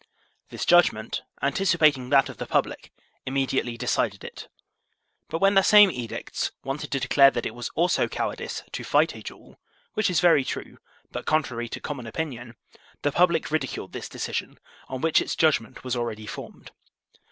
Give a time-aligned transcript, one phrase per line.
[0.27, 2.91] * This judgment, anticipating that of the public,
[3.27, 4.47] immediately decided it.
[5.29, 9.15] But when the same edicts wanted to declare that it was also cowardice to fight
[9.15, 9.59] a duel,
[9.93, 10.79] which is very true,
[11.11, 12.55] but contrary to common opinion,
[13.03, 14.57] the public ridiculed this decision,
[14.89, 16.71] on which its judgment was already formed.